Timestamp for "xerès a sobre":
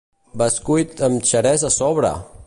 1.33-2.15